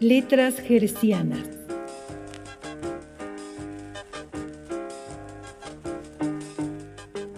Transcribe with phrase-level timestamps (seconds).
[0.00, 1.40] Letras Gercianas.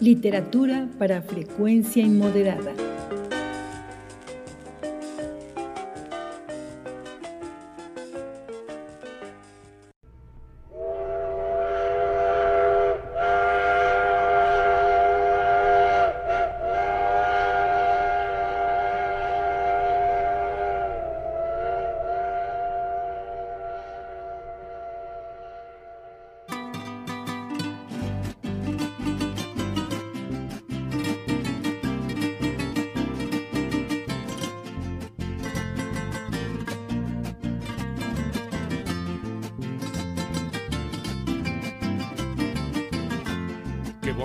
[0.00, 2.87] Literatura para frecuencia inmoderada.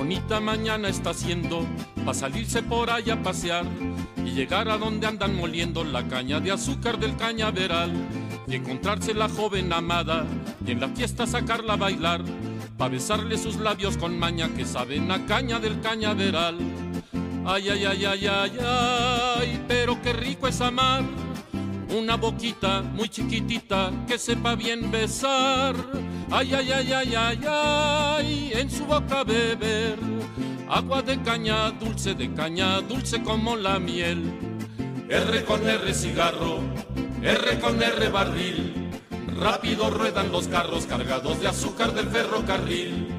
[0.03, 1.65] Bonita mañana está haciendo
[2.03, 3.63] para salirse por ahí a pasear
[4.17, 7.89] y llegar a donde andan moliendo la caña de azúcar del cañaveral
[8.45, 10.25] y encontrarse la joven amada
[10.67, 12.21] y en la fiesta sacarla a bailar
[12.77, 16.57] para besarle sus labios con maña que saben a caña del cañaveral.
[17.45, 21.05] Ay, ay, ay, ay, ay, ay, pero qué rico es amar
[21.97, 25.75] una boquita muy chiquitita que sepa bien besar.
[26.35, 29.99] Ay, ay, ay, ay, ay, ay, en su boca beber
[30.67, 34.33] agua de caña, dulce de caña, dulce como la miel.
[35.09, 36.57] R con R cigarro,
[37.21, 38.89] R con R barril,
[39.39, 43.09] rápido ruedan los carros cargados de azúcar del ferrocarril.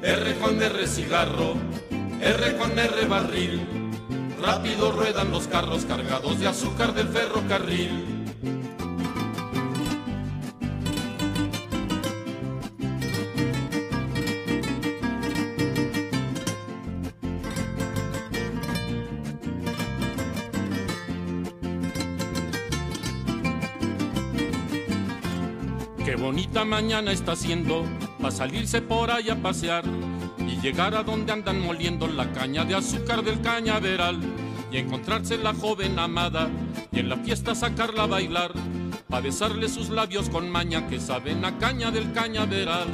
[0.00, 1.54] R con R cigarro,
[2.20, 3.60] R con R barril,
[4.40, 8.11] rápido ruedan los carros cargados de azúcar del ferrocarril.
[26.64, 27.84] Mañana está haciendo
[28.18, 29.84] para salirse por ahí a pasear
[30.38, 34.20] y llegar a donde andan moliendo la caña de azúcar del cañaveral
[34.70, 36.48] y encontrarse la joven amada
[36.92, 38.52] y en la fiesta sacarla a bailar
[39.08, 42.88] para besarle sus labios con maña que saben a caña del cañaveral.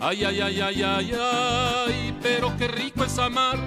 [0.00, 3.58] Ay, ay, ay, ay, ay, ay, pero qué rico es amar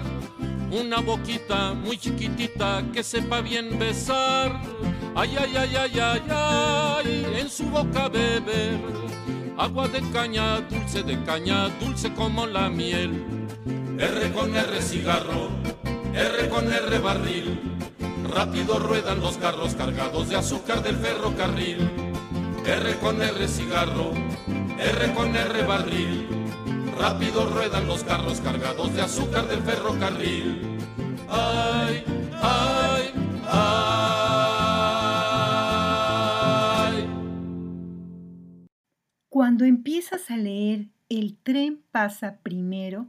[0.72, 4.60] una boquita muy chiquitita que sepa bien besar.
[5.16, 8.80] Ay, ay, ay, ay, ay, ay, en su boca beber
[9.58, 13.24] agua de caña, dulce de caña, dulce como la miel.
[14.00, 15.50] R con R cigarro,
[16.14, 17.78] R con R barril,
[18.34, 21.90] rápido ruedan los carros cargados de azúcar del ferrocarril.
[22.66, 24.12] R con R cigarro,
[24.80, 26.28] R con R barril,
[27.00, 30.78] rápido ruedan los carros cargados de azúcar del ferrocarril.
[31.30, 32.04] Ay,
[32.42, 32.83] ay.
[39.54, 43.06] Cuando empiezas a leer El tren pasa primero,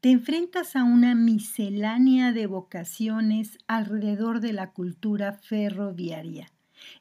[0.00, 6.50] te enfrentas a una miscelánea de vocaciones alrededor de la cultura ferroviaria,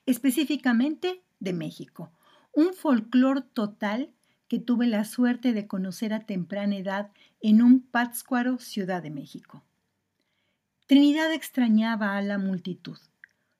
[0.06, 2.12] específicamente de México,
[2.54, 4.12] un folclor total
[4.48, 7.10] que tuve la suerte de conocer a temprana edad
[7.42, 9.64] en un Pátzcuaro, Ciudad de México.
[10.86, 13.00] Trinidad extrañaba a la multitud,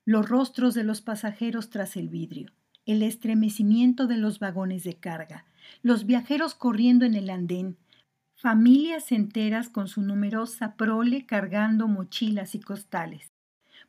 [0.04, 2.52] los rostros de los pasajeros tras el vidrio,
[2.86, 5.44] el estremecimiento de los vagones de carga,
[5.82, 7.76] los viajeros corriendo en el andén,
[8.36, 13.32] familias enteras con su numerosa prole cargando mochilas y costales.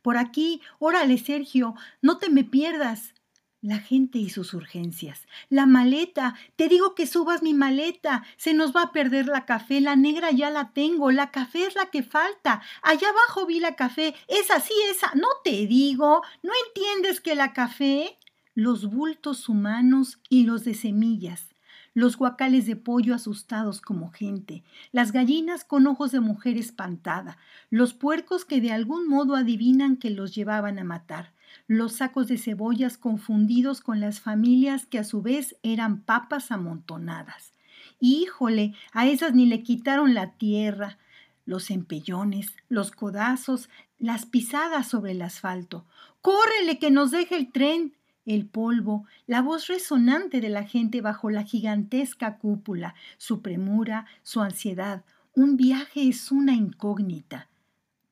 [0.02, 3.14] Por aquí, órale, Sergio, no te me pierdas.
[3.62, 5.28] La gente y sus urgencias.
[5.50, 6.36] La maleta.
[6.56, 8.24] Te digo que subas mi maleta.
[8.38, 9.82] Se nos va a perder la café.
[9.82, 11.12] La negra ya la tengo.
[11.12, 12.62] La café es la que falta.
[12.84, 14.14] Allá abajo vi la café.
[14.28, 15.12] Esa sí, esa.
[15.16, 16.22] No te digo.
[16.44, 18.20] ¿No entiendes que la café?
[18.60, 21.54] Los bultos humanos y los de semillas.
[21.94, 24.64] Los guacales de pollo asustados como gente.
[24.92, 27.38] Las gallinas con ojos de mujer espantada.
[27.70, 31.34] Los puercos que de algún modo adivinan que los llevaban a matar
[31.68, 37.54] los sacos de cebollas confundidos con las familias que a su vez eran papas amontonadas.
[38.00, 40.98] Híjole, a esas ni le quitaron la tierra,
[41.46, 43.70] los empellones, los codazos,
[44.00, 45.86] las pisadas sobre el asfalto.
[46.22, 47.94] ¡Córrele que nos deje el tren!
[48.28, 54.42] El polvo, la voz resonante de la gente bajo la gigantesca cúpula, su premura, su
[54.42, 55.06] ansiedad.
[55.34, 57.48] Un viaje es una incógnita.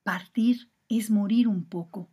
[0.03, 2.09] Partir es morir un poco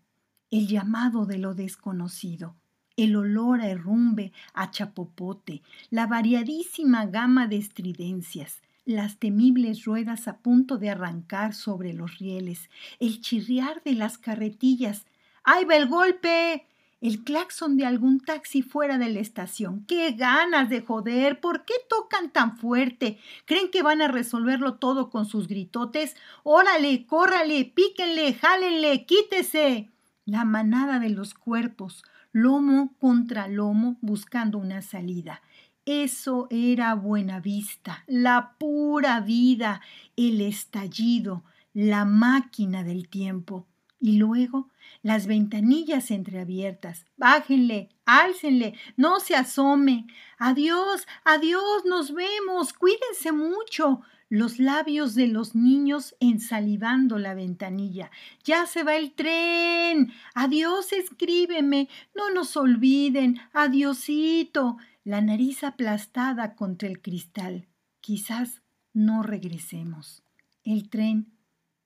[0.51, 2.57] el llamado de lo desconocido,
[2.97, 10.39] el olor a herrumbe, a chapopote, la variadísima gama de estridencias, las temibles ruedas a
[10.39, 12.69] punto de arrancar sobre los rieles,
[12.99, 15.07] el chirriar de las carretillas.
[15.45, 16.67] ¡Ahí va el golpe!
[17.03, 19.85] El claxon de algún taxi fuera de la estación.
[19.87, 21.41] ¡Qué ganas de joder!
[21.41, 23.19] ¿Por qué tocan tan fuerte?
[23.45, 26.15] ¿Creen que van a resolverlo todo con sus gritotes?
[26.45, 29.91] ¡Órale, córrale, píquenle, jálenle, quítese!
[30.25, 35.43] La manada de los cuerpos, lomo contra lomo, buscando una salida.
[35.85, 39.81] Eso era buena vista, la pura vida,
[40.17, 41.43] el estallido,
[41.75, 43.67] la máquina del tiempo.
[43.99, 44.69] Y luego
[45.03, 47.07] las ventanillas entreabiertas.
[47.17, 50.07] Bájenle, álcenle, no se asome.
[50.39, 54.01] Adiós, adiós, nos vemos, cuídense mucho.
[54.29, 58.11] Los labios de los niños ensalivando la ventanilla.
[58.45, 60.11] Ya se va el tren.
[60.35, 61.91] Adiós, escríbeme.
[62.15, 63.39] No nos olviden.
[63.53, 64.79] Adiosito.
[65.05, 67.69] La nariz aplastada contra el cristal.
[68.01, 68.63] Quizás
[68.95, 70.23] no regresemos.
[70.65, 71.37] El tren.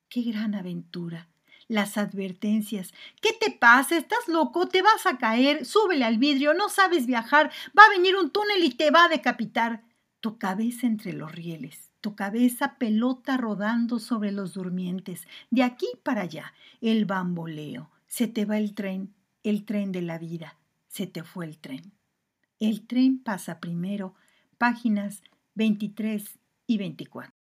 [0.08, 1.28] Qué gran aventura
[1.68, 2.92] las advertencias.
[3.20, 3.96] ¿Qué te pasa?
[3.96, 4.68] ¿Estás loco?
[4.68, 5.64] ¿Te vas a caer?
[5.64, 9.08] Súbele al vidrio, no sabes viajar, va a venir un túnel y te va a
[9.08, 9.82] decapitar.
[10.20, 16.22] Tu cabeza entre los rieles, tu cabeza pelota rodando sobre los durmientes, de aquí para
[16.22, 17.90] allá, el bamboleo.
[18.06, 20.56] Se te va el tren, el tren de la vida,
[20.88, 21.92] se te fue el tren.
[22.58, 24.14] El tren pasa primero,
[24.58, 25.22] páginas
[25.54, 27.36] 23 y 24.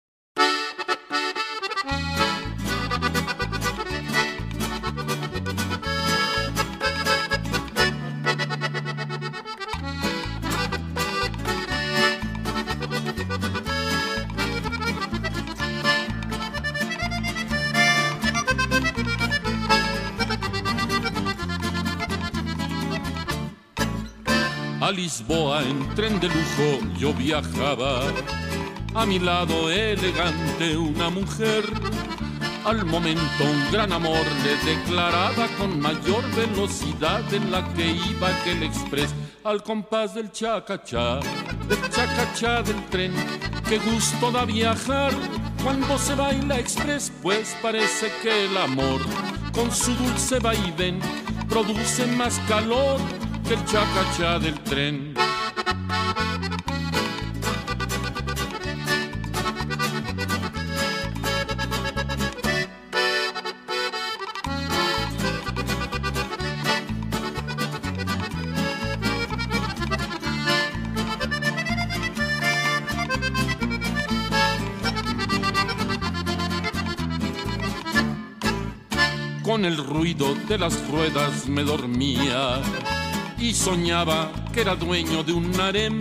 [24.85, 28.03] A Lisboa en tren de lujo yo viajaba,
[28.93, 31.65] a mi lado elegante una mujer.
[32.63, 38.61] Al momento un gran amor le declaraba con mayor velocidad en la que iba aquel
[38.61, 39.11] express
[39.43, 41.19] al compás del chacachá,
[41.67, 43.11] del chacachá del tren.
[43.67, 45.11] Qué gusto da viajar
[45.63, 49.01] cuando se baila express, pues parece que el amor
[49.51, 50.99] con su dulce vaivén
[51.49, 52.99] produce más calor
[53.51, 55.13] el chacachá del tren.
[79.43, 82.61] Con el ruido de las ruedas me dormía
[83.37, 85.99] y soñaba que era dueño de un harem.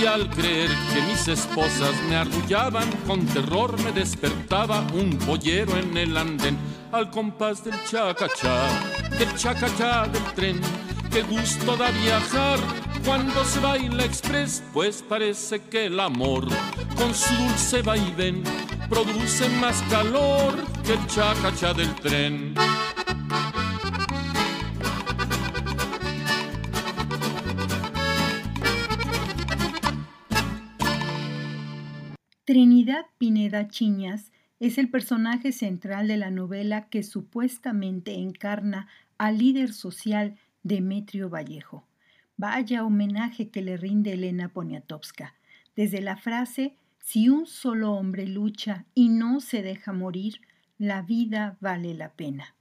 [0.00, 5.96] Y al creer que mis esposas me arrullaban, con terror me despertaba un pollero en
[5.96, 6.56] el andén,
[6.90, 8.68] al compás del chacachá,
[9.18, 10.60] del chacachá del tren.
[11.10, 12.58] Qué gusto da viajar
[13.04, 16.46] cuando se baila express, pues parece que el amor
[16.96, 18.42] con su dulce vaivén
[18.88, 20.54] produce más calor
[20.84, 22.54] que el chacachá del tren.
[32.50, 39.72] Trinidad Pineda Chiñas es el personaje central de la novela que supuestamente encarna al líder
[39.72, 41.86] social Demetrio Vallejo.
[42.36, 45.36] Vaya homenaje que le rinde Elena Poniatowska.
[45.76, 50.40] Desde la frase Si un solo hombre lucha y no se deja morir,
[50.76, 52.56] la vida vale la pena.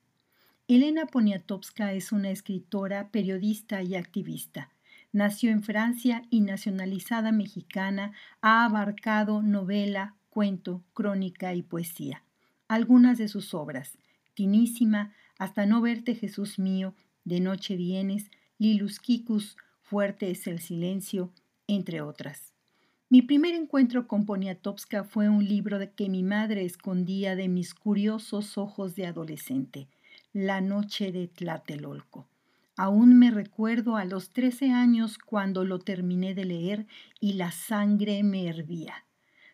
[0.67, 4.69] Elena Poniatowska es una escritora, periodista y activista.
[5.11, 12.23] Nació en Francia y nacionalizada mexicana, ha abarcado novela, cuento, crónica y poesía.
[12.67, 13.97] Algunas de sus obras,
[14.35, 16.93] Tinísima, Hasta no verte Jesús mío,
[17.25, 21.33] De noche vienes, Lilus Kikus, Fuerte es el silencio,
[21.67, 22.53] entre otras.
[23.09, 28.57] Mi primer encuentro con Poniatowska fue un libro que mi madre escondía de mis curiosos
[28.59, 29.87] ojos de adolescente,
[30.31, 32.27] La noche de Tlatelolco.
[32.81, 36.87] Aún me recuerdo a los trece años cuando lo terminé de leer
[37.19, 39.05] y la sangre me hervía.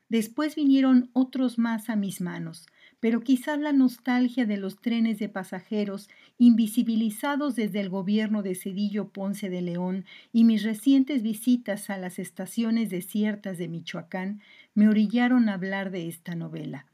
[0.10, 2.68] Después vinieron otros más a mis manos,
[3.00, 9.10] pero quizás la nostalgia de los trenes de pasajeros, invisibilizados desde el gobierno de Cedillo
[9.10, 14.40] Ponce de León, y mis recientes visitas a las estaciones desiertas de Michoacán,
[14.76, 16.86] me orillaron a hablar de esta novela.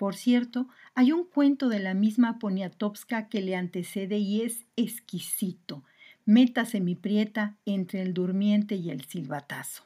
[0.00, 5.84] Por cierto, hay un cuento de la misma Poniatowska que le antecede y es exquisito.
[6.24, 9.82] Métase mi prieta entre el durmiente y el silbatazo.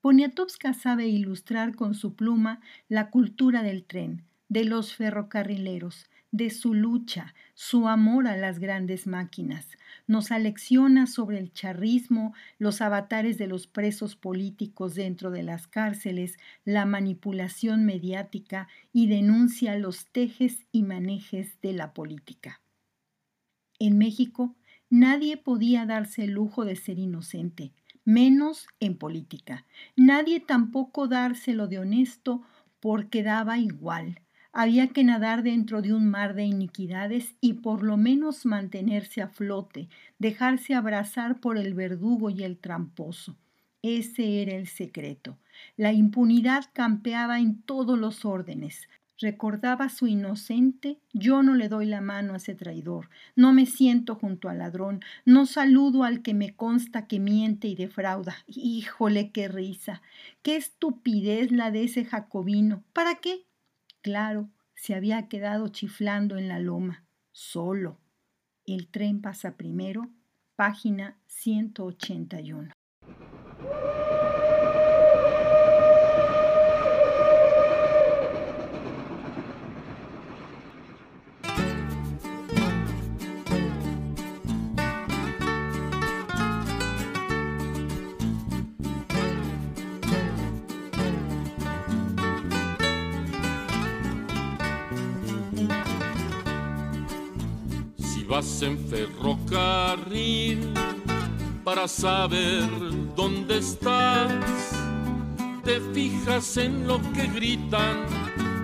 [0.00, 6.74] Poniatowska sabe ilustrar con su pluma la cultura del tren, de los ferrocarrileros, de su
[6.74, 9.68] lucha, su amor a las grandes máquinas.
[10.08, 16.36] Nos alecciona sobre el charrismo, los avatares de los presos políticos dentro de las cárceles,
[16.64, 22.60] la manipulación mediática y denuncia los tejes y manejes de la política.
[23.78, 24.56] En México,
[24.90, 27.70] nadie podía darse el lujo de ser inocente,
[28.04, 29.66] menos en política.
[29.94, 32.42] Nadie tampoco dárselo de honesto
[32.80, 34.23] porque daba igual.
[34.56, 39.26] Había que nadar dentro de un mar de iniquidades y por lo menos mantenerse a
[39.26, 39.88] flote,
[40.20, 43.36] dejarse abrazar por el verdugo y el tramposo.
[43.82, 45.38] Ese era el secreto.
[45.76, 48.88] La impunidad campeaba en todos los órdenes.
[49.18, 54.14] Recordaba su inocente, yo no le doy la mano a ese traidor, no me siento
[54.14, 58.36] junto al ladrón, no saludo al que me consta que miente y defrauda.
[58.46, 60.00] Híjole, qué risa,
[60.42, 62.84] qué estupidez la de ese jacobino.
[62.92, 63.44] ¿Para qué?
[64.04, 67.96] Claro, se había quedado chiflando en la loma, solo.
[68.66, 70.10] El tren pasa primero,
[70.56, 72.74] página 181.
[98.34, 100.74] Vas en ferrocarril
[101.62, 102.68] para saber
[103.14, 104.32] dónde estás.
[105.62, 108.04] Te fijas en lo que gritan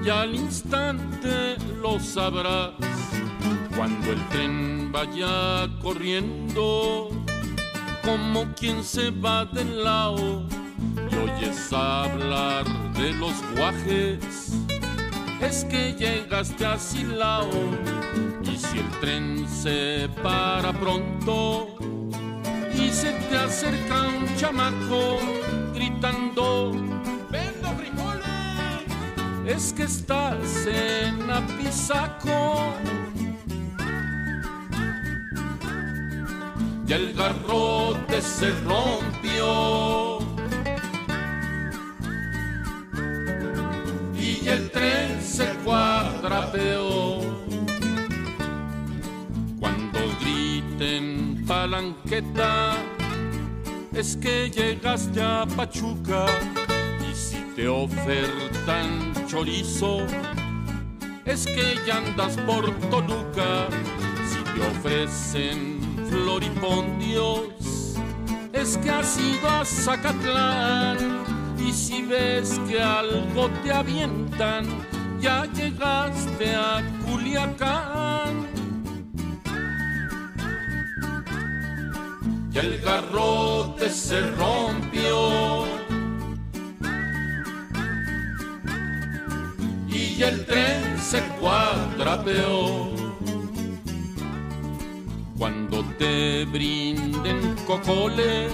[0.05, 2.73] y al instante lo sabrás.
[3.77, 7.11] Cuando el tren vaya corriendo,
[8.05, 10.43] como quien se va del lado,
[11.13, 14.51] y oyes hablar de los guajes,
[15.41, 18.00] es que llegaste a Silao
[18.71, 21.75] si el tren se para pronto
[22.73, 25.19] y se te acerca un chamaco
[25.75, 26.73] gritando,
[27.31, 28.87] ¡Vendo frijoles!
[29.47, 32.75] Es que estás en Apizaco.
[36.87, 40.19] Y el garrote se rompió.
[44.15, 46.90] Y el tren se cuadrapeó.
[51.51, 52.77] Palanqueta.
[53.93, 56.27] Es que llegaste a Pachuca
[57.11, 60.07] y si te ofertan chorizo
[61.25, 63.67] es que ya andas por Toluca.
[64.31, 67.97] Si te ofrecen floripondios
[68.53, 70.99] es que has ido a Zacatlán.
[71.59, 74.67] Y si ves que algo te avientan
[75.21, 78.20] ya llegaste a Culiacán
[82.61, 85.65] el garrote se rompió.
[89.89, 92.91] Y el tren se cuadrapeó.
[95.39, 98.53] Cuando te brinden cocoles,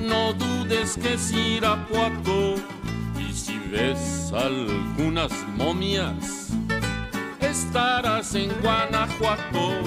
[0.00, 2.54] no dudes que es Irapuato.
[3.18, 6.48] Y si ves algunas momias,
[7.40, 9.82] estarás en Guanajuato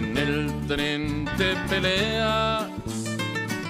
[0.00, 2.64] en el tren te peleas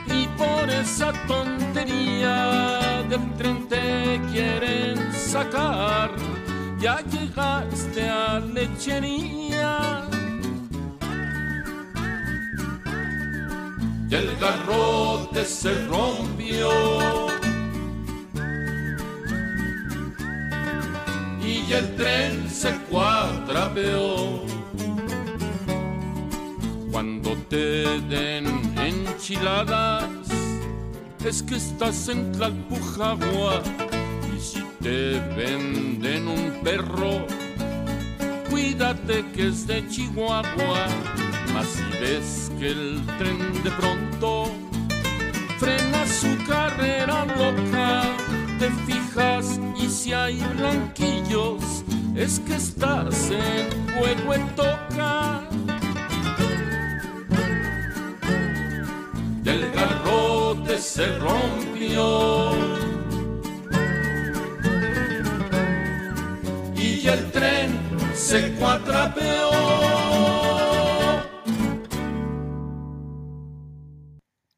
[0.06, 6.10] y por esa tontería del tren te quieren sacar,
[6.80, 10.08] ya llegaste a lechería.
[14.08, 16.70] Y el garrote se rompió.
[21.42, 24.60] Y el tren se cuadrapeó
[27.00, 28.45] cuando te den
[28.76, 30.04] enchiladas,
[31.25, 33.62] es que estás en Tlalpujagua.
[34.37, 37.25] Y si te venden un perro,
[38.50, 40.85] cuídate que es de Chihuahua.
[41.54, 44.52] Mas si ves que el tren de pronto
[45.57, 48.02] frena su carrera loca,
[48.59, 51.83] te fijas y si hay blanquillos,
[52.14, 54.35] es que estás en juego
[60.80, 62.52] se rompió.
[66.75, 67.78] Y el tren
[68.14, 69.50] se cuatrapeó.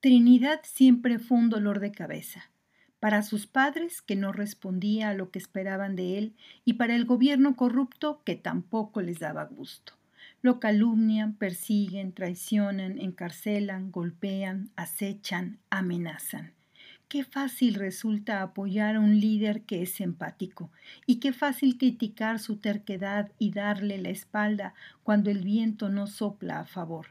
[0.01, 2.51] Trinidad siempre fue un dolor de cabeza,
[3.01, 7.05] para sus padres, que no respondía a lo que esperaban de él, y para el
[7.05, 9.95] gobierno corrupto, que tampoco les daba gusto.
[10.43, 16.53] Lo calumnian, persiguen, traicionan, encarcelan, golpean, acechan, amenazan.
[17.09, 20.73] Qué fácil resulta apoyar a un líder que es empático
[21.07, 26.59] y qué fácil criticar su terquedad y darle la espalda cuando el viento no sopla
[26.59, 27.09] a favor.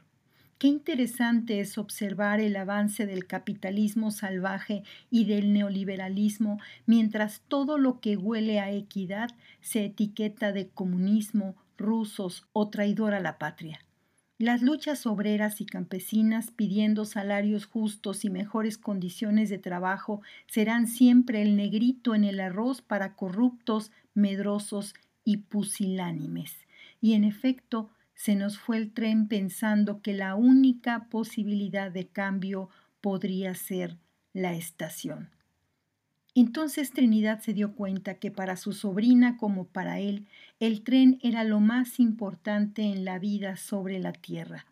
[0.58, 7.98] Qué interesante es observar el avance del capitalismo salvaje y del neoliberalismo mientras todo lo
[8.00, 13.80] que huele a equidad se etiqueta de comunismo, rusos o traidor a la patria.
[14.38, 21.42] Las luchas obreras y campesinas pidiendo salarios justos y mejores condiciones de trabajo serán siempre
[21.42, 26.66] el negrito en el arroz para corruptos, medrosos y pusilánimes.
[27.00, 32.68] Y en efecto, se nos fue el tren pensando que la única posibilidad de cambio
[33.00, 33.96] podría ser
[34.32, 35.30] la estación.
[36.34, 40.26] Entonces Trinidad se dio cuenta que para su sobrina como para él,
[40.60, 44.66] el tren era lo más importante en la vida sobre la tierra.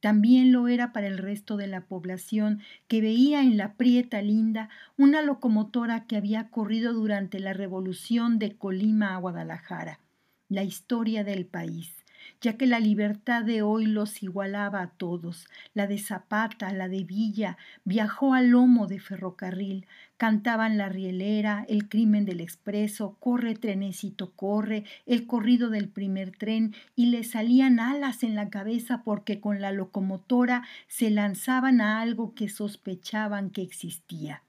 [0.00, 4.68] También lo era para el resto de la población que veía en la Prieta Linda
[4.96, 10.00] una locomotora que había corrido durante la revolución de Colima a Guadalajara,
[10.48, 12.05] la historia del país
[12.40, 15.48] ya que la libertad de hoy los igualaba a todos.
[15.74, 21.88] La de Zapata, la de Villa, viajó al lomo de ferrocarril, cantaban la rielera, el
[21.88, 28.22] crimen del expreso, corre trenecito, corre, el corrido del primer tren, y le salían alas
[28.22, 34.42] en la cabeza porque con la locomotora se lanzaban a algo que sospechaban que existía,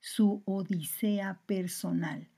[0.00, 2.28] su odisea personal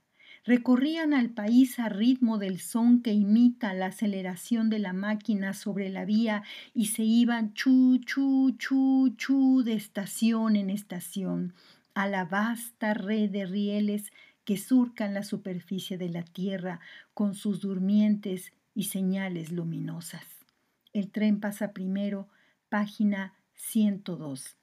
[0.45, 5.91] recorrían al país a ritmo del son que imita la aceleración de la máquina sobre
[5.91, 6.43] la vía
[6.75, 11.55] y se iban chu, chu, chu, chu de estación en estación
[11.95, 14.13] a la vasta red de rieles
[14.45, 16.81] que surcan la superficie de la tierra
[17.15, 20.25] con sus durmientes y señales luminosas.
[20.93, 22.29] El tren pasa primero,
[22.69, 24.57] página 102.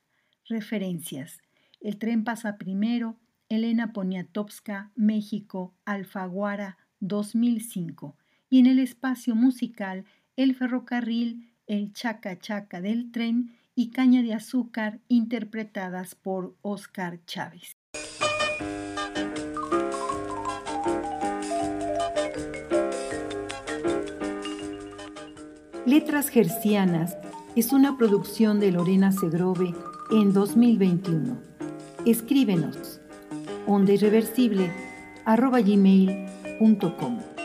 [0.49, 1.41] Referencias.
[1.79, 3.17] El tren pasa primero,
[3.49, 8.15] Elena Poniatowska, México, Alfaguara, 2005.
[8.49, 10.05] Y en el espacio musical,
[10.35, 17.71] el ferrocarril, el chaca chaca del tren y caña de azúcar interpretadas por Oscar Chávez.
[25.85, 27.17] Letras Gercianas
[27.55, 29.73] es una producción de Lorena Segrove
[30.11, 31.37] en 2021.
[32.05, 32.96] Escríbenos
[33.67, 34.71] onda irreversible
[35.25, 37.36] arroba gmail.com.